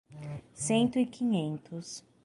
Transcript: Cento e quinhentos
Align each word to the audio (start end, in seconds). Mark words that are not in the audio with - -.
Cento 0.55 0.97
e 0.99 1.05
quinhentos 1.05 2.03